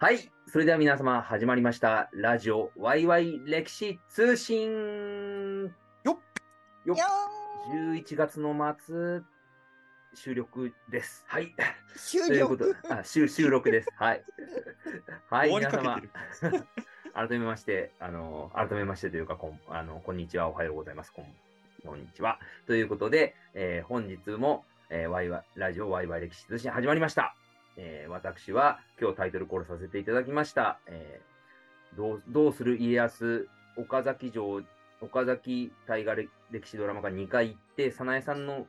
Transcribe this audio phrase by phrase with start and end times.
[0.00, 0.28] はい。
[0.48, 2.10] それでは皆様、始まりました。
[2.12, 5.62] ラジオワイワイ歴史通信。
[5.62, 6.16] よっ
[6.84, 7.04] よっよ
[7.94, 8.54] 11月の
[8.84, 9.20] 末、
[10.14, 11.24] 収録です。
[11.28, 11.44] はい。
[11.44, 11.48] ー
[11.96, 13.88] 終了ということで、あ収収録です。
[13.96, 14.24] はい。
[15.30, 16.02] はい、皆様。
[17.14, 21.12] 改めまして、あの、改めましてというか、こん、あの、こんにちは、おはようございます。
[21.12, 21.26] こん、
[21.86, 22.40] こんにちは。
[22.66, 27.36] ということで、えー本日も、えー、ワイワイ、ラジオワイワイ歴史通信始まりました。
[27.76, 30.78] えー私は今日タイトルコールさせていただきました。
[30.86, 34.62] えーどう、どうする家康、岡崎城、
[35.00, 36.16] 岡崎大河
[36.50, 38.66] 歴史ドラマが2回行って、早苗さんの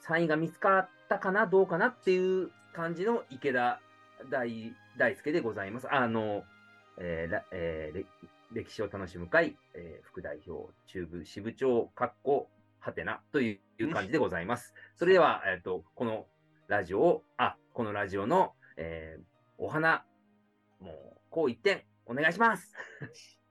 [0.00, 3.80] サインが見つかったかな、どうかなっていう感じの池田
[4.30, 5.92] 大大輔でございます。
[5.92, 6.42] あの、
[6.98, 8.04] えーえー
[8.52, 12.48] 歴史を楽しむ会、えー副代表、中部支部長、かっこ、
[12.84, 14.74] はてなという感じでございます。
[14.96, 16.26] それでは、えっ、と、この
[16.68, 19.24] ラジオを、あ、このラジオの、えー
[19.56, 20.04] お花、
[20.80, 22.72] もう、こう一点、お願いします。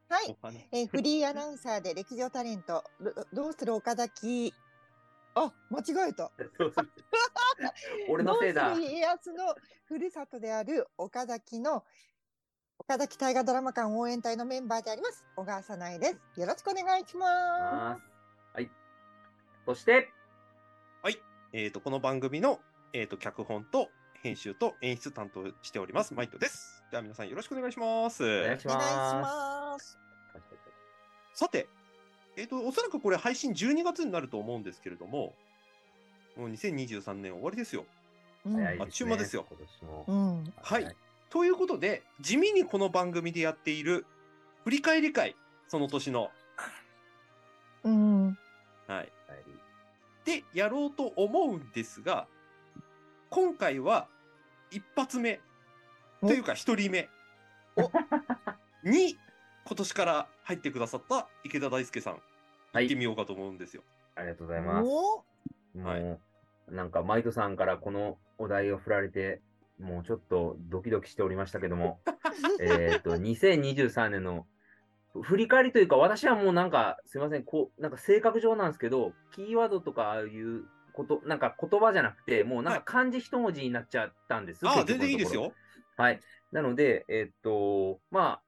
[0.10, 0.38] はい、
[0.72, 4.54] えーフリーアナウンサーで 歴上タレント、どどうする岡崎？
[5.36, 6.32] あ、間違えた。
[8.10, 11.84] 俺のせいだどうする家康のふるさとである岡崎の
[12.78, 15.24] 岡崎大河ドラマ館応援隊のメンバーであります。
[15.36, 16.40] 小川さないです。
[16.40, 18.70] よろしくお願いしまますはい。
[19.66, 20.12] そして、
[21.56, 22.60] えっ、と、この番組の、
[22.94, 23.90] えっ、と、脚本と
[24.22, 26.84] 編集と演出担当しております、マイトです。
[26.92, 28.24] では皆さんよろしくお願いします。
[28.24, 28.68] お願いしす。
[28.68, 29.98] お願いしまます。
[31.34, 31.40] す。
[31.40, 31.68] さて、
[32.38, 35.34] えっ、と、おそらくこれ配信12月になると思うんですけれども、
[36.38, 37.86] もう2023年終わりですよ。
[38.46, 40.06] あっちゅう間ですよ今年も。
[40.08, 40.54] うん。
[40.62, 40.96] はい。
[41.32, 44.06] ということで、地味にこの番組でやっている
[44.66, 45.36] 振り返り会、
[45.68, 46.30] その年の。
[47.84, 48.28] うん。
[48.28, 48.34] は
[48.88, 48.90] い。
[48.90, 49.08] はい
[50.26, 52.28] で、やろうと思うんですが、
[53.34, 54.06] 今回は
[54.70, 55.42] 一発目、
[56.22, 56.28] お。
[56.28, 57.10] というか一人目。
[57.76, 57.90] お。
[58.88, 59.18] に、
[59.66, 62.22] 今年から入ってくださった池田大輔さん、
[62.74, 62.84] はい。
[62.84, 63.82] 行ってみようかと思うんですよ。
[64.14, 64.86] ありがとうございます。
[64.86, 64.86] お。
[64.86, 65.26] も
[65.78, 66.20] う、はい。
[66.70, 69.42] なんか、マイトさんからこのお題を振られて、
[69.80, 72.02] もうちょっとドキドキしておりましたけども、
[72.62, 74.46] えっと、2023年の
[75.24, 84.66] 振り返りというか、私はもうなんか、すいません、こう、なんか性格上なんですけど、キーワードとかああいうこと、なんか言葉じゃなくて、もうなんか漢字一文字になっちゃったんです。
[84.68, 85.36] ああ、結局のところ全然いいです。
[85.36, 85.54] よ。
[85.98, 86.20] はい。
[86.52, 88.42] なので、えっと、まあ、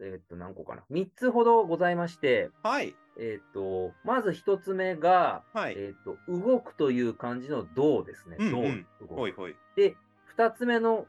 [0.00, 0.84] えっと、何個かな。
[0.90, 2.94] 3つほどございまして、はい。
[3.18, 5.74] えっと、まず1つ目が、はい。
[5.76, 8.36] えっ、と、動くという漢字の動ですね。
[8.38, 9.56] 動、うんうん動くほいほい。
[9.74, 11.06] で、二つ目の、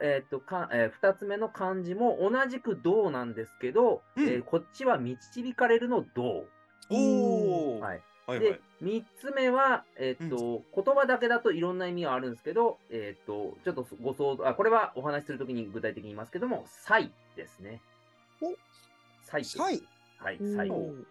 [0.00, 6.44] えっ、と、か、えー二つ目の漢字も同じく動なんですけど、うんえーこっちは導かれるの動。
[6.90, 7.78] おー。
[7.78, 8.02] はい。
[8.28, 17.80] はいはいで、三つ目は、えっ、と、言葉だけだといろんな意味があるんですけど、えっ、と、ちょっとご想像、あ、これはお話しするときに具体的に言いますけども、才ですね。
[18.42, 18.54] お
[19.24, 19.42] 才。
[19.42, 19.82] 才。
[20.18, 20.68] はい、うん才。
[20.68, 21.06] ほう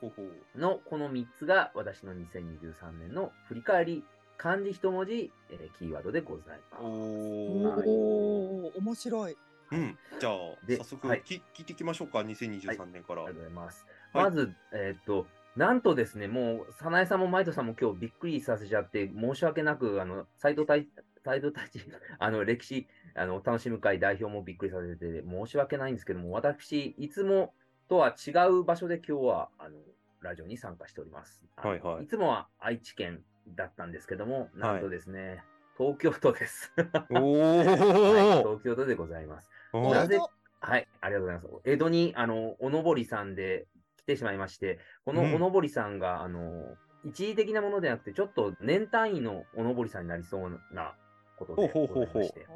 [0.00, 0.22] ほうほ
[0.54, 4.04] うのこの3つが私の2023年の振り返り、
[4.38, 6.84] 漢字一文字、えーキーワードでございます。
[6.84, 7.84] おー。
[7.84, 9.36] おお、面白い。
[9.72, 9.98] うん。
[10.20, 10.34] じゃあ、
[10.66, 13.24] で早速、はいき聞いていきましょうか、2023年から。
[13.24, 13.84] ありがとうございます。
[14.12, 20.88] はいまず、えーっと、なんとですね、もう、早苗さんもマイトさんも今日びっくりさせちゃって、申し訳なく、あの、斎藤太
[21.24, 21.84] 斎藤太一、
[22.18, 27.54] あの、歴史、あの、楽しむ会代表もびっくりさせて、申し訳ないんですけども、私、いつも
[27.88, 29.78] とは違う場所で今日は、あの、
[30.20, 31.46] ラジオに参加しております。
[31.56, 35.42] はいはいいつもは愛知県だったんですけども、なんとですね、
[35.76, 36.72] 東京都です。
[37.10, 38.38] お はい、ー。
[38.38, 39.50] 東京都でございます。
[39.72, 40.30] なぜお
[40.62, 41.62] はい、ありがとうございます。
[41.64, 43.79] 江戸に、あの、おのぼりさんで来
[44.10, 50.94] てしまいまして、このうんおのぼりさんが、あの、一時的なものではなくて、ちょっと年単位のおのぼりさんになりそうな
[51.36, 52.46] ことでございまして。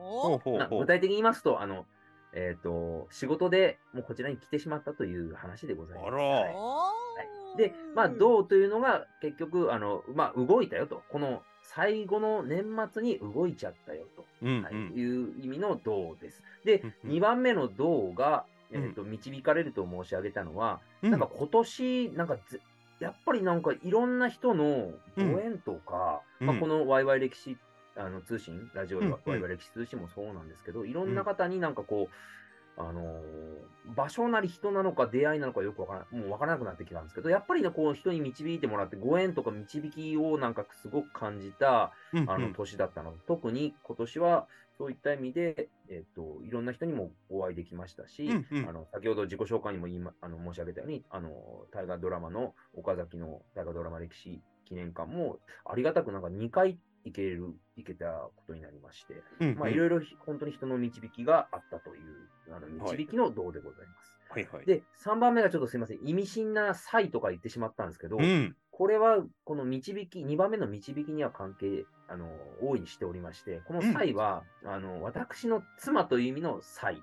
[0.70, 1.86] 具体的に言いますと、あの、
[2.34, 6.08] えっ、と、仕事でもうこちらに来てしまったという話でございます。
[6.08, 11.02] あらはいで、まあ、どうというのが結局、あの、まあ、動いたよと。
[11.08, 14.22] この最後の年末に動いちゃったよと。
[14.22, 14.98] はい、うんうん。
[14.98, 16.42] いう意味の道です。
[16.64, 18.90] でうん、うん2番目の道が、えうん。
[18.90, 21.10] っ、と、導かれると申し上げたのは、うん。
[21.10, 22.60] なんか今年、なんかぜ、
[23.00, 26.46] やっぱりなんかいろんな人のご縁とか、うん。
[26.48, 27.56] まあ、このワイワイ歴史
[27.96, 33.64] あの通信、ラジオワイワイ歴史通信もそうなんですけど、いろんな方になんかこう、あのー
[33.96, 41.92] 場所なり人なのか出会いなのかよくわからもうわからなくなってきたんですけど、やっぱりね、こう人に導いてもらって、ご縁とか導きをなんかすごく感じた、
[42.26, 43.12] あの年だったの。
[43.26, 48.68] 特に今年はそういった意味で、えっと、いろんな人にもお会いできましたし、うんうん。
[48.68, 51.30] あの先ほど自己紹介にも言い、ま、あの申し上げたように、あの
[51.72, 64.14] 大河ドラマの岡崎の大河ドラマ歴史記念館もありがたくなんか2回いける、いけたことになりまして、うんまあ、いろいろひ本当に人の導きがあったという、あの導きの道でございます。
[64.30, 64.66] はいはい。
[64.66, 68.56] で、3番目がちょっとすいません、意味深な際とか言ってしまったんですけど、うん。
[68.70, 72.28] これは、この導き、2番目の導きには関係、あの、
[72.60, 77.02] 大いにしておりまして、この際は、あの、私の妻という意味の際。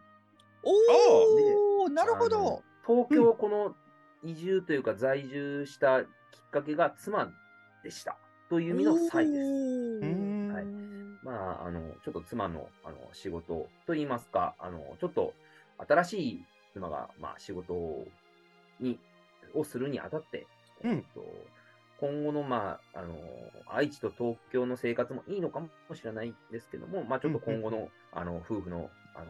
[0.64, 2.64] おお、なるほあどの。
[2.86, 3.76] 東京、この
[4.24, 6.08] 移住というか在住したきっ
[6.52, 7.32] かけが妻
[7.84, 8.18] でした。
[8.52, 9.50] という意味の際です。
[10.54, 10.66] はい。
[11.24, 15.34] まあ、あの、ちょっと妻の、あの、仕事といいますか、あの、ちょっと
[15.88, 17.74] 新しい妻が、まあ、仕事
[18.82, 19.00] に、
[19.54, 20.48] をするにあたって、
[20.84, 20.92] うん。
[20.92, 21.24] えっと、
[22.02, 23.16] 今後の、まあ、あの、
[23.68, 29.28] 愛知と東京の生活もいいのかもしれないんですけども、まあ、ちょっと今後の、あの、夫婦の、あの、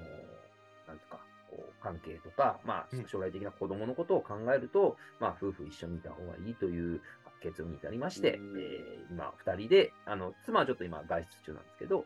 [0.87, 1.19] なんとか、
[1.51, 3.01] こう、関係とか、まうん。
[3.01, 7.01] あ、将来的な子供のことを考えると、まあ、夫婦一緒にいた方がいいという
[7.41, 8.59] 結論に至りまして、うん。
[8.59, 12.05] えー今、二人で、あの、妻はちょっと今、外出中なんですけど、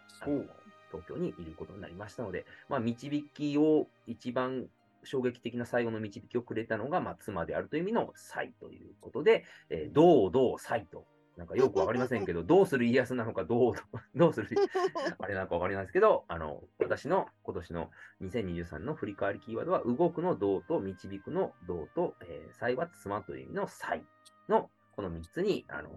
[0.92, 4.68] 東京にいることになりましたので、まあ、導きを一番
[5.04, 11.06] 衝撃的な最後の導きをくれたのが、まあ、妻であるという意味の才ということで、えーどうどう才と。
[11.38, 13.74] なんかよくわかりませんけど、 どうする家康なのか、どう、
[14.16, 14.48] どうする、
[15.20, 17.92] あれなのかわかりませんけど、あの、私の今年の
[18.22, 24.06] 2023の振り返りキーワードは、動くの動と導くの動と、えー、才は妻という意味の才
[24.48, 25.90] の、この3つに、あの、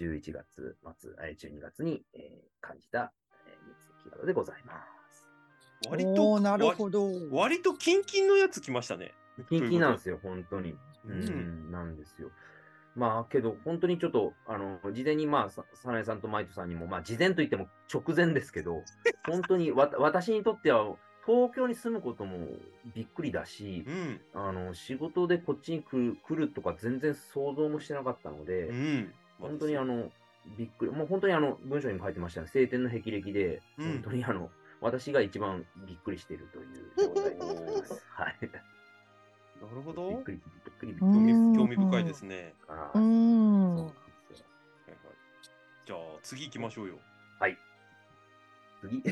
[0.00, 3.12] 11月末、えー12月に、えー感じた、
[3.46, 4.74] えー、3つのキーワードでございま
[5.10, 5.28] す。
[5.88, 7.06] 割となるほど。
[7.06, 9.12] 割割とキンキンのやつ来ましたね。
[9.48, 10.70] キンキンなんですよ、本当に。
[10.70, 10.78] う
[11.08, 12.30] うんん、なんですよ。
[12.94, 18.82] まあ、けど、本当にちょっと、あの、事前に、まあ、さサナエさんとマイトさんにも、まあ、事前といっても直前ですけど、
[19.26, 22.48] 本当にわ、私にとっては、東京に住むことも
[22.94, 24.20] びっくりだしう、ん。
[24.34, 29.12] あの、仕事でこっちに来る来るとか全然想像もしてなかったので、うん。
[29.38, 30.10] 本当にあの、
[30.58, 38.02] びっくり、もう本当にあの、文章にも書いてましたが、晴天の霹靂で、うん本当にあの、私が一番びっくりしているという状態でございます。
[38.10, 38.38] はい。
[39.60, 40.08] なるほど。
[40.08, 41.56] びっくり、びっくり、びっくり。
[41.56, 42.54] 興味深いですね。
[42.66, 43.86] あーうそうなんん。
[43.86, 43.92] で
[44.34, 44.46] すよ。
[44.88, 45.16] はいはい
[45.84, 46.94] じゃあ次行きましょうよ。
[47.40, 47.56] はい。
[48.80, 49.02] 次。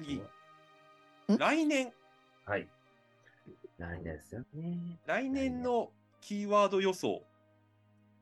[0.00, 0.14] 次。
[0.16, 1.38] ん？
[1.38, 1.92] 来年、
[2.44, 2.66] はい。
[3.78, 4.98] 来年ですよね。
[5.06, 7.22] 来年のキーワード予想、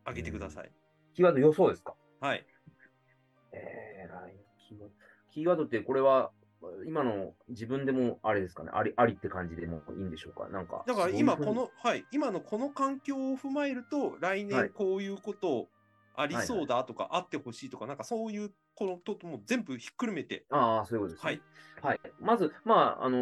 [0.07, 0.71] 上げてください。
[1.15, 1.95] キーワード予想ですか？
[2.21, 2.47] はい。
[3.53, 4.37] えー、来年
[4.69, 4.95] キーワード。
[5.31, 6.31] キーワードってこれは、
[6.87, 10.49] 今の自分でもあれですかね、ありありって感じでもいいんでしょうか？
[10.49, 10.85] なんか。
[10.87, 15.69] だから今この、はい、今のこの環境を踏まえると、来はい年こういうこと
[16.17, 21.41] ありそうだとか、あってほしいとか、なんかそういうこのとも全部ひっくるめて、ああ、そういうことですね。
[21.83, 22.01] はい。
[22.21, 23.19] まず、まあ、あの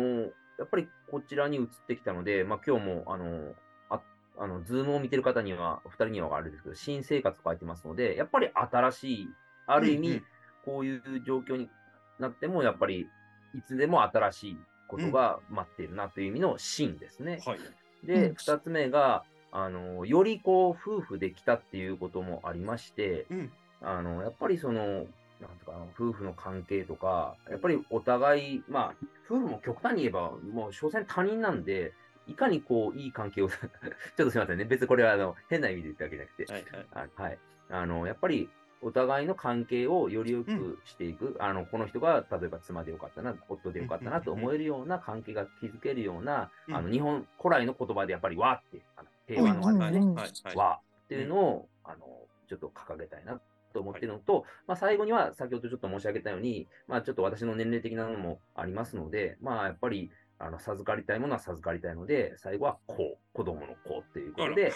[0.59, 3.55] やっぱりこちらに移ってきたので、まあ、今日も、あの
[3.89, 4.03] あ、
[4.39, 9.29] あの、ズームを見てる方には、お二人にはあれですけど、新生活と書いてますので、やっぱり新しい、
[9.67, 10.23] ある意味、
[10.67, 11.71] こういう状況に
[12.19, 13.09] なっても、やっぱり、
[13.55, 14.59] いつでも新しい
[14.89, 17.41] ことが待っているなという意味の新ですね。
[17.47, 17.59] はい。
[18.07, 23.53] で、うん二つ目が、あの、よりこう、夫婦できたっていうこともありまして、うん。
[23.81, 25.07] あの、やっぱりその、
[25.41, 28.95] なんとかな、夫婦の関係とか、やっぱりお互い、まあ、
[29.29, 31.93] 夫婦も極端に言えば、もう、所詮他人なんで、
[32.27, 33.69] いかにこう、いい関係を、 ちょっ
[34.17, 34.65] とすみませんね。
[34.65, 37.09] 別にこれは、あの、変な意味で言ったわけじゃなくて、はいはい。
[37.19, 37.39] あはい。
[37.71, 38.49] あの、やっぱり、
[38.83, 50.53] お互いの関係をより良くしていく、あの、この人が、例えば妻でよかったな、夫でよかったなと思えるような関係が築けるような、うんあの、日本、古来の言葉でやっぱり和って、あの平和のうん和ですね。
[50.55, 52.07] 和っていうのを、あの、
[52.49, 53.41] ちょっと掲げたいな
[53.77, 54.03] と思ってい。
[54.03, 64.73] るのと、まあ、最後には、先ほどちょっと申し上げたように、まあ、ちょっと私の年齢的なのもありますので、まあ、やっぱり、あの、授かりたいものは授かりたいので、最後は子、子供の子っていうことで、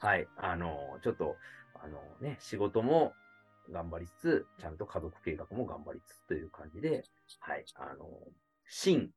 [0.00, 1.36] はい、あの、ちょっと、
[1.74, 3.12] あのね、仕事も
[3.70, 7.04] 頑張りつつ、ちゃんと家族計画も頑張りつつという感じで、
[7.40, 8.06] はい、あの、
[8.66, 9.10] 真、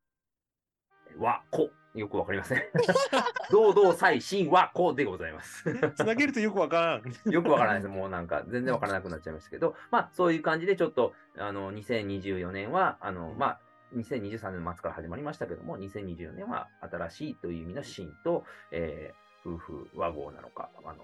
[1.18, 2.64] 和、子、よくわかりません。
[3.52, 5.64] 堂々祭、真、和、子でございます。
[5.96, 7.04] つなげるとよくわからん。
[7.32, 7.94] よくわからないです。
[7.94, 13.60] もうなんか、全然わからなくなっちゃいましたけど、まあ、そういう感じで、ちょっと、あの、2024年は、あの、まあ、
[13.96, 21.04] 2023年の末から始まりましたけども、2024年は新しいという意味の真と、えー夫婦和合なのか、あの、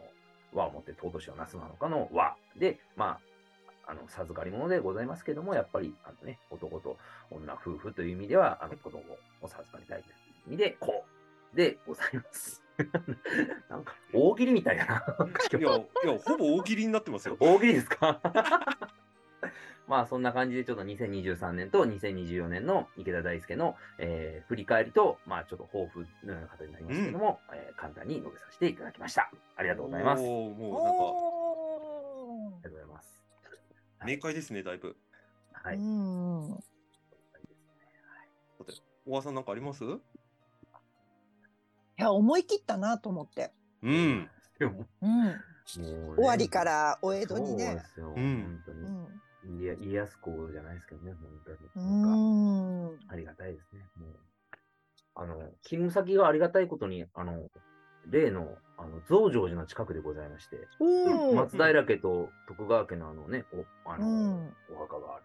[0.53, 3.19] 和をもって尊しをなすなのかの和で、まあ、
[3.87, 6.97] あの、授かり物でございますけども、やっぱり、あのね、男と
[7.31, 8.99] 女夫婦という意味では、あの、子供
[9.41, 10.13] を授かりたいという
[10.47, 11.05] 意味で、こ
[11.53, 12.61] うでございます。
[13.69, 15.05] なんか、大喜利みたいだな。
[15.57, 17.37] いや、いや、ほぼ大喜利になってますよ。
[17.39, 18.19] 大喜利ですか？
[19.87, 29.31] まあそんな感じでちょっと2023年と2024年の池田大輔の、えー振り返りと、まあちょっと抱負のような形になりますけども、えー簡単に述べさせていただきました。
[29.55, 30.23] ありがとうございます。
[30.23, 31.26] おーもうなんか、
[34.07, 34.95] 明快ですね、だいぶ。
[35.51, 35.75] はい。
[35.75, 36.57] うん。
[39.05, 39.83] 小川さんなんかあります？
[39.83, 39.87] い
[41.97, 43.51] や、思い切ったなと思って。
[43.83, 44.29] うん。
[44.59, 45.11] でも、うん。
[45.11, 45.37] もうね
[46.15, 47.83] 終わりからお江戸にそうでね。
[47.93, 48.13] すよ。
[48.15, 48.75] うん本当う
[49.51, 49.57] ん。
[49.57, 49.63] に。
[49.63, 51.57] いや家康公じゃないですけどね、本当に。
[51.75, 53.11] うなんか、ん。
[53.11, 53.81] ありがたいですね。
[53.97, 54.15] もう、
[55.15, 57.49] あの、勤務先がありがたいことに、あの、
[58.09, 61.35] 例の、あの、増上寺の近くでございまして、うん。
[61.35, 65.23] 松平家と徳川家のあのね、お、あの、うんお墓がある。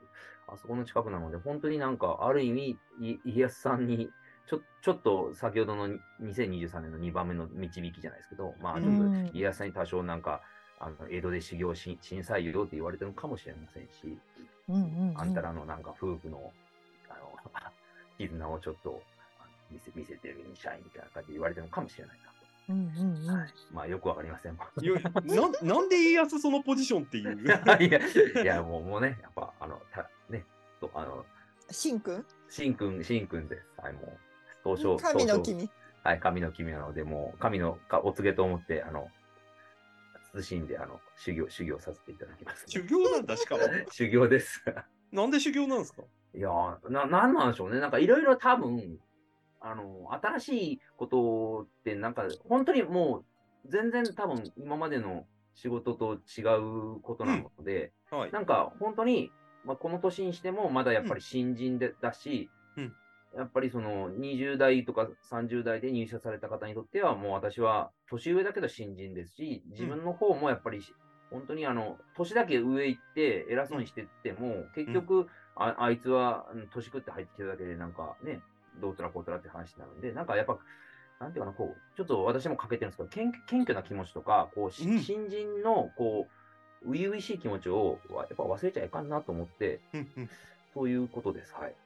[0.49, 4.11] あそこの近くなので、本当になんか、ある意味、い家康さんに、
[4.47, 10.43] ちょ、ちょっと先ほどのに2023年の2番目の導きじゃないですけど、まあ、ちょっうんと家康さんに多少なんか、
[10.81, 14.19] あの、江戸で修行し、震災よって言われてるのかもしれませんし。
[15.17, 16.53] あんたらのなんか夫婦の、
[17.09, 17.37] あの、
[18.19, 19.03] 絆をちょっと
[19.71, 22.19] 見せ見せてるに社員みたいな感じで言われてるのかもしれない
[22.69, 23.17] うんうん。
[23.29, 23.35] うん。
[23.39, 23.49] はい。
[23.73, 24.53] まあ、よくわかりません。
[24.53, 27.43] いや ななんで家康そのポジションっていう？
[27.47, 30.45] いや、いや、もう、もうね、やっぱ、あの、た、ね、
[30.81, 31.25] と、あの、
[31.71, 33.67] しんくんしんくん、しんくんです。
[33.81, 34.19] はい、もう、
[34.65, 35.71] 東証、神の君。
[36.05, 39.09] はい、神の君なので、もう、神のかお告げと思って、あの、
[40.35, 42.65] 謹んで、あの、修行、修行させていただきます。
[42.69, 43.63] 修行なんだ、しかも。
[43.93, 44.63] 修行です。
[45.13, 46.03] なんで修行なんですか？
[46.35, 47.79] いやーな、なんなんでしょうね。
[47.81, 48.99] なんかいろいろ多分、
[49.63, 56.43] あの、新しいことって、なんか、本当にもう、全然多分今までの仕事と違
[56.97, 58.33] うことなので、はい。
[58.33, 59.31] なんか本当に、
[59.65, 62.93] まあ、この年にしても、まだやっぱり新人で、だし、うん。
[63.37, 70.95] やっぱりその20代とか30代で入社された方にとっては、もう私は年上だけど新人ですし、自分の方もやっぱりし、
[71.31, 78.43] 本当にあの、年だけ上行って偉そうにしてっても、結局、ああいつはうん年食って入ってきただけで、なんかね、
[78.81, 80.59] どうとらこうとらって話になるんで、なんかやっぱ、
[81.21, 86.27] なんていうかな、こう、ちょっと私も欠けてるんですけど、謙謙虚な気持ちとか、こう、しうん新人の、こ
[86.85, 90.31] う、初々しい気持ちを、わやっぱ忘れちゃいかんなと思って、うんうん
[90.75, 91.55] そういうことです。
[91.55, 91.77] はい。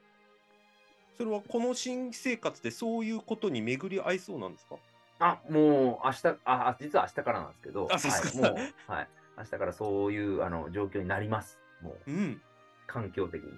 [1.17, 4.77] それはこの新生活でそういうことに巡り合いそうなんですか？
[5.19, 9.09] あ、もう、明日、あ、あ実は明日からなんですけど、あそうですかはい、もう、はい。
[9.39, 11.59] 明日からそういう、あの、状況になります。
[11.81, 12.41] もう、うん。
[12.87, 13.49] 環境的に。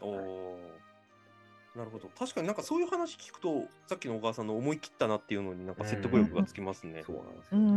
[0.00, 0.81] おおー。
[1.76, 2.08] なるほど。
[2.18, 7.02] 確かになんかそういう話聞くと、さっきの小川さんの思い切ったなっていうのになんか説得力がつきますね。
[7.06, 7.70] そうなんですうよ、ね。
[7.70, 7.72] ん。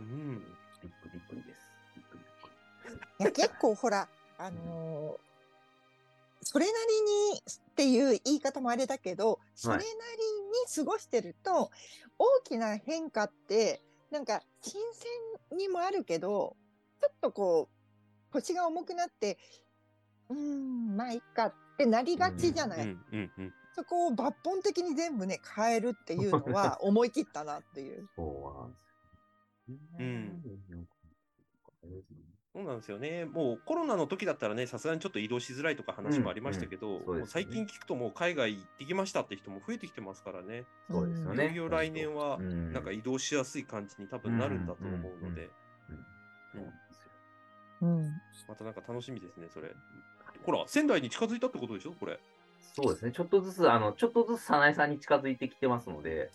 [0.00, 0.38] うん。
[0.82, 1.60] びっくりびっくりです。
[1.96, 2.50] びっくりびっく
[3.18, 4.08] りいや、結構ほら、
[4.38, 5.32] あのー
[6.44, 9.94] それなりにっていう言い方もあれだけど、それなりに
[10.74, 11.70] 過ごしてると、
[12.18, 14.80] 大きな変化って、なんか新
[15.50, 16.56] 鮮にもあるけど、
[17.00, 19.38] ちょっとこう、腰が重くなって、
[20.32, 22.80] うーん、まあいいかってなりがちじゃない？
[22.80, 23.54] うんうんうん。
[23.74, 28.08] そこを抜本的に全部ね、変えるっていうのは 思い切ったなっていう。
[28.16, 28.86] そうなんです
[32.52, 33.24] そうなんですよね。
[33.24, 40.66] もうコロナの時だったらね、さすがにちょっと移動しづらいとか話もありましたけど、うんうんねもう最近聞くともう海外行ってきましたって人も増えてきてますからね。
[40.90, 41.44] そうですよいね。
[41.46, 45.48] よいよ来年はうんなんか移動しやすい感じに多分なるんだと思うので。
[48.48, 49.74] またなんか楽しみですね、それ。
[50.44, 52.18] ほら、仙台に近づいたってことでしょ、これ。
[52.74, 53.12] そうですね。
[53.12, 56.30] ちょっとずつ、あの、ちょっとずつ早苗さんに近づいてきてますので、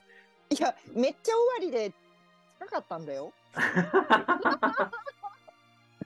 [0.50, 1.94] いや、めっちゃ終わりで
[2.60, 3.34] 近かったんだよ。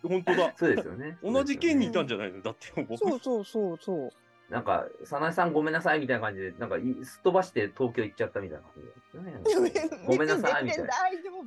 [0.01, 0.53] 本当だ。
[0.57, 1.17] そうですよね。
[1.21, 2.41] 同じ県にいたんじじゃないの？
[2.41, 4.07] だって僕、そうそうそうそう。
[4.07, 4.11] ゃ
[4.49, 9.89] なんか、早苗さんごめんなさいみたいな感じで、なんかい、すっ飛ばして東京行っちゃったみたいな感じですよね。
[10.07, 10.87] ごめんなさいみたいな。
[10.87, 11.43] 大丈夫。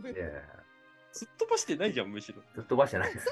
[1.12, 2.42] すっ飛ばしてないじゃん、むしろ。
[2.54, 3.28] すっ飛ばしてないです。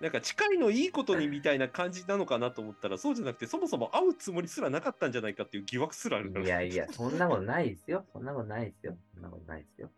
[0.00, 6.44] なんか近いのいいことにみたいな感じなのかなと思ったら、そうじゃなくて、そもそも会うつもりすらなかったんじゃないかっていう疑惑すらあるから。
[6.44, 8.04] いやいや、そんなことないですよ。
[8.12, 8.96] そんなことないですよ。
[9.14, 9.90] そんなことないですよ。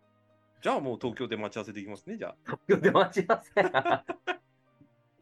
[0.62, 2.36] じゃあもう東京で待ち合わせできますね、じゃあ。
[2.44, 3.52] 東京で待ち合わせ？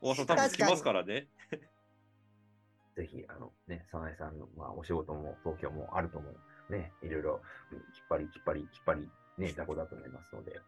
[0.00, 1.26] 大和さん多分着きますからね。
[2.94, 6.72] ぜひ、あのね、早苗さんの、まあ、お仕事も東京もあると思う。
[6.72, 7.40] ね、いろいろ、
[7.72, 10.60] うん引っ張り、引っ張り、引っ張り、ね、雑魚だと思いますので。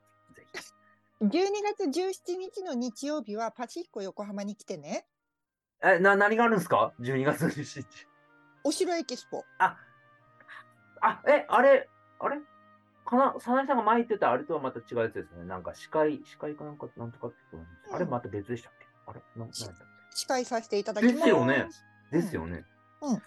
[1.22, 1.28] 12
[1.62, 5.06] 月17日の日曜日はパシフィコ横浜に来てね。
[5.82, 8.06] え、な、何があるんですか ?12 月17日。
[8.64, 9.44] お城エキスポ。
[9.58, 9.76] あ、
[11.02, 12.40] あ、え、あれ、あれ？
[13.04, 15.44] かな、早苗さんが巻いてたあれとはまた違うやつですね。
[15.44, 18.86] なんか司会、司会かなんか、なんとかって言ってたうんあれまた別でしたっけ？
[19.06, 19.20] あれ？
[19.36, 21.16] な、なん司会させていただきます。
[21.16, 21.68] ですよね
[22.10, 22.64] けですよね。
[23.02, 23.22] うん、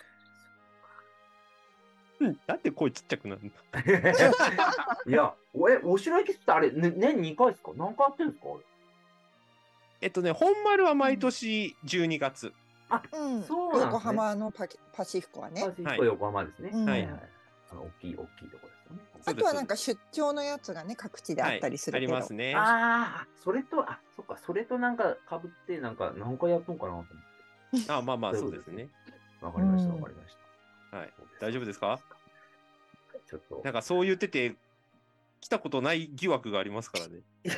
[2.19, 3.51] なんで声ちっちゃくなるの？
[5.11, 7.71] いや、おえ、お城行きってあれ、ね、年2回ですか？
[7.75, 8.49] 何回やってるんですか？
[10.01, 12.53] えっとね、本丸は毎年12月。
[13.11, 13.43] うん。
[13.43, 15.67] そうなんね横浜のパキパシフィコはねパ。
[15.75, 16.69] シフィコ横浜ですね。
[16.73, 17.29] うんはいはい。
[17.71, 19.01] あの大きい、大きいところですよね。
[19.25, 22.13] あとはなんか出張のやつがね、各地であったりするあけど。
[22.13, 22.53] りますね。
[22.55, 27.91] ああ、それと、あ、そっか、それとなんか被って、なんか何回やったのかなと思って。
[27.91, 28.89] あまあまあ、そいうですね。
[29.41, 30.42] わかりました、うんわかりました。
[30.97, 31.13] はい。
[31.39, 31.99] 大丈夫ですか？
[33.27, 33.61] ちょっと。
[33.63, 34.55] なんかそう言ってて、
[35.41, 37.21] 来たことない疑惑がありますからね。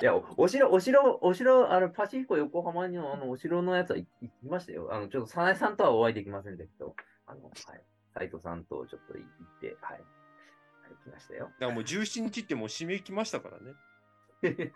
[0.00, 4.88] いや、おお城、お城、お城、あの、パシフィコ横浜にのあの、お城のやつは行行きましたよ。
[4.92, 7.54] あの、ちょっと、早苗さんとはお会いできませんでしたけど、あの、はい。
[8.14, 9.98] 斉藤さんとちょっと行って、はい。
[9.98, 10.02] はい、
[11.04, 11.46] 来ましたよ。
[11.46, 13.74] だからもう17日ってもう締め切りましたからね。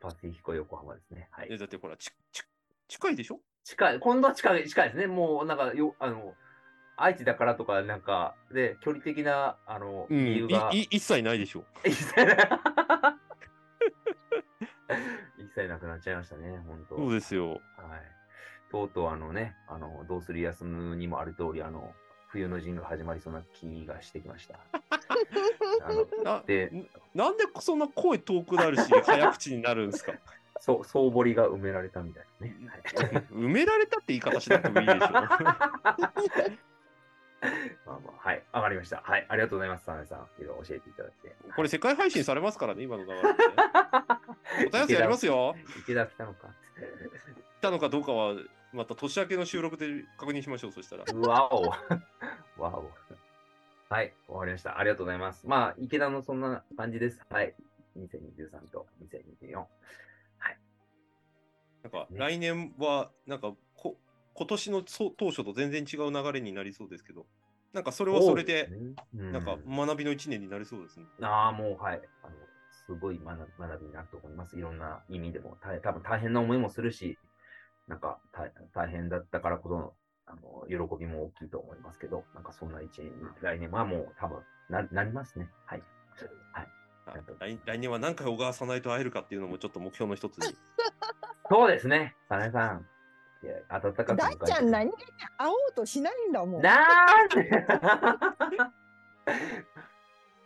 [0.00, 1.28] パシフィコ横浜ですね。
[1.32, 1.58] はいえ。
[1.58, 2.44] だってほら、ちち
[2.90, 3.40] 近いでしょ？
[3.64, 5.06] 近い、今度は近い、近いですね。
[5.06, 6.34] もう、なんか、よ、あの、
[6.96, 10.24] 愛知だからとか、なんか、で、距離的な、あの、うん。
[10.26, 11.64] 理由が、いい一切ないでしょ。
[11.86, 12.34] 一切な
[15.38, 16.96] 一切なくなっちゃいましたね、本当。
[16.96, 17.50] そうですよ。
[17.50, 17.60] はい。
[18.70, 21.94] とうとうあのね、あの、どうする休むにもある通り、あの、
[22.28, 24.60] 冬の陣が始まりそうな気がしてきました。
[25.84, 26.70] あのなで
[27.14, 30.12] なんでそんな声遠くなるし、早口になるんですか？
[30.60, 32.54] そう、総堀が埋められたみたいなね。
[32.66, 32.80] はい
[33.32, 34.98] 埋められたって言い方しなくてもいいでしょ。
[37.86, 39.00] まあまあ、はい、わかりました。
[39.02, 40.28] はい、ありがとうございます、サナエさん。
[40.42, 41.34] いろいろ教えていただいて。
[41.56, 43.32] これ世界配信されますからね、今の流れでね。
[44.68, 45.56] おたやすやりますよ。
[45.78, 46.48] 池田来たのか。
[47.58, 48.34] 来たのかどうかは、
[48.72, 51.04] また年明けの収録で確認しましょう、そしたら。
[51.10, 51.62] うわお。
[52.58, 52.90] わお。
[53.88, 54.78] はい、わかりました。
[54.78, 55.46] ありがとうございます。
[55.48, 57.24] まあ、池田のそんな感じです。
[57.30, 57.54] はい。
[57.98, 58.86] 2023と
[59.42, 59.64] 2024。
[61.82, 63.96] なんか、ね来年は、なんかこ、
[64.34, 67.26] 今年の当初と全然違う流れになりそうですけど、
[67.72, 68.70] なんかそれはそれで、
[69.32, 71.06] なんか学びの一年になりそうですね。
[71.22, 72.00] ああ、もう、はい。
[72.22, 72.34] あの、
[72.86, 74.56] すごい学学びになると思います。
[74.56, 75.56] いろんな意味でも。
[75.60, 77.18] 大多分大変な思いもするし、
[77.86, 79.94] なんか大大変だったからこそ、
[80.26, 85.48] あの、喜びも大きいと思いますけど、なんかそんな一年に、来年はもう多分な、なりますね。
[85.66, 85.82] はい。
[86.52, 86.79] はい。
[87.14, 90.56] あ来来年は何回小川さないと会えるかっていうのもちょっと目標の一つに。
[91.50, 92.14] そうですね。
[92.28, 92.86] サネさん。
[93.42, 95.06] いや、温かく大ちゃん何気に
[95.38, 96.62] 会おうとしないんだもん。
[96.62, 96.84] な
[97.24, 97.66] んで？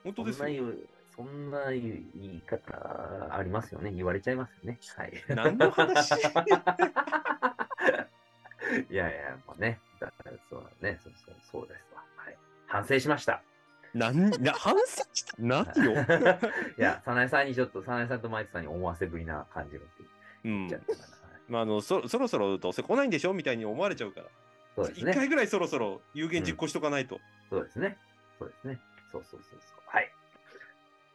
[0.04, 0.44] 本当ですよ。
[0.44, 1.82] そんな言う、そんな言う
[2.14, 3.90] 言い方ありますよね。
[3.92, 4.78] 言われちゃいますよね。
[4.96, 5.24] はい。
[5.28, 6.12] 何の話？
[8.90, 12.02] いやいや、もうね、だからそうね、そうそうそうですわ。
[12.16, 12.38] はい。
[12.66, 13.42] 反省しました。
[13.94, 15.34] 何な反省した？
[15.38, 15.92] 何よ。
[16.78, 19.84] いや、早苗さんにちょっと、早苗さんとマイクさんに思わせぶりな感じが
[20.44, 20.78] 言っちゃ。
[20.78, 21.04] ったかな。
[21.04, 23.32] はいまあ、あのそそろそろどうせ来ないんでしょ？
[23.34, 24.26] みたいに思われちゃうから。
[24.26, 24.30] 一、
[24.76, 25.14] そうですね。
[25.14, 27.20] 回ぐらいそろそろ有言実行しとかないと。
[27.50, 27.96] そうですね。
[28.38, 28.80] そうですね。
[29.12, 29.80] そうそうそうそう。
[29.86, 30.10] はい。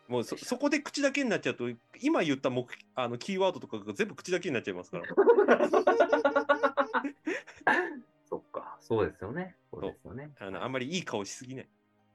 [0.08, 1.70] もうそそこで口だけになっちゃうと、
[2.02, 2.66] 今言った目
[2.96, 5.04] あのキーワードとかが全部口だけになっちゃいますから。
[8.30, 9.56] そっか、そうですよね。
[9.72, 10.32] そうですよね。
[10.40, 11.68] あのあんまりいい顔しすぎない。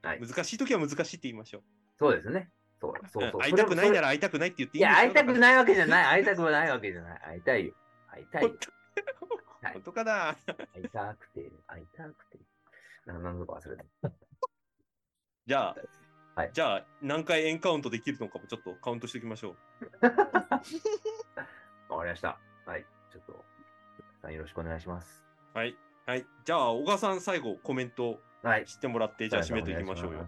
[0.05, 1.63] はい難しい時は難しいって言いましょう。
[1.97, 2.49] そうですね。
[2.79, 3.41] そうそうそう。
[3.41, 4.01] 会いたくないなら。
[4.01, 5.23] ら会いたくないって言っていいや、いんですよ。
[5.23, 5.25] い。
[5.25, 6.05] 会いたくないわけじゃない。
[6.05, 7.19] 会いたくないわけじゃない。
[7.19, 7.73] 会いたいよ。
[8.07, 8.49] 会いたいよ。
[8.49, 10.35] はい本当かな？
[10.73, 12.39] 会いたくて、会いたくて。
[13.05, 13.83] な何度か忘れた。
[15.47, 15.75] じゃあ、
[16.35, 19.55] はいじゃあ何回エンカウントできるのかもちょっとカウントしておきましょ
[20.01, 20.05] う。
[21.89, 22.37] わかりました。
[22.65, 22.85] はい。
[23.11, 23.23] ちょっ
[24.21, 25.23] と、よろしくお願いします。
[25.53, 25.75] はい。
[26.05, 26.25] はい。
[26.43, 28.67] じゃあ、小川さん最後コメントはい。
[28.67, 30.27] してもらって、じゃあ締めていきましょうよ。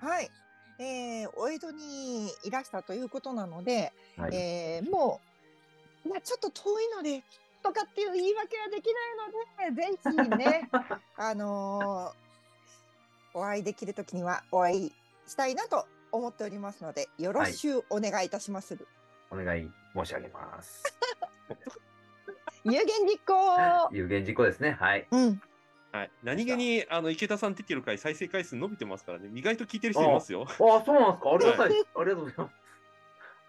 [0.00, 0.30] はい。
[0.78, 4.36] えー、お江戸にいらしたということなので、はい。
[4.36, 5.20] えーも
[6.04, 7.22] う、まあ、ちょっと遠いので、
[7.62, 8.86] とかっていう言い訳はでき
[9.58, 10.68] ないので、ぜひね、
[11.16, 12.28] あのー
[13.34, 14.92] お会いできるときにはお会い
[15.26, 18.76] したいなと思っておりますので、よろしゅうお願いいたします。
[19.30, 20.82] お願い申し上げます。
[22.64, 24.72] 有言実行有言実行ですね。
[24.72, 25.06] はい。
[25.10, 25.42] うん。
[25.98, 26.10] はい。
[26.22, 29.28] 何気に、あの、池田さん出てる回、再生回数伸びてますからね。
[29.34, 30.46] 意外と聞いてる人いますよ。
[30.48, 31.30] ああ、そうなんですか？
[31.32, 31.70] ありがたい。
[31.70, 32.52] ありがとうございます。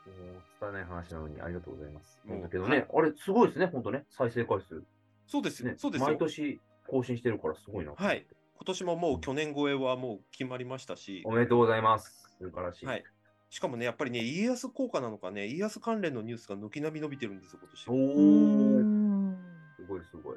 [0.08, 2.20] もう伝えない話なのにありがとうございます。
[2.28, 4.06] だけどね、あれ、すごいですね、本当ね。
[4.10, 4.84] 再生回数。
[5.28, 5.76] そうですよね。
[5.78, 6.18] そうですよ毎。
[6.18, 7.94] 年更新してるからすごいな。
[7.96, 8.26] はい。
[8.56, 12.30] 今年ももう去年超えはもう決まりましたしお、めでとうございます。
[12.40, 12.86] 素晴らしい。
[12.88, 13.04] はい。
[13.52, 17.88] しかもね、やっぱりね、家康効果なのかね、家康関連のニュースが軒並み伸びてるんですよ、今お年。
[17.88, 19.38] ー、ん
[19.78, 20.36] すごいすごい。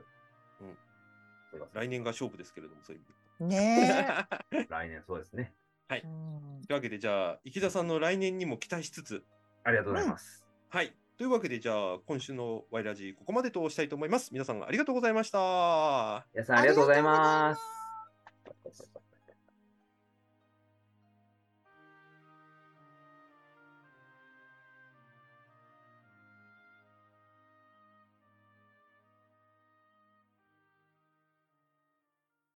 [0.60, 0.76] うん
[1.72, 3.02] 来年が勝負ですけれども、そういう
[3.40, 4.66] 意ね味で。
[4.70, 5.54] 来年そうですね。
[5.96, 6.00] え。
[6.00, 6.10] とい
[6.70, 9.24] うわけで、じゃあ、池田さんの来年にも期待しつつ、
[9.64, 10.44] ありがとうございます。
[10.68, 10.94] はい。
[11.16, 14.32] というわけで、じゃあ、今週のワイラジここまでとしたいと思います。
[14.32, 16.26] 皆さんありがとうございました。
[16.34, 17.60] 皆さんありがとうございます。
[17.60, 19.01] ありがとうございます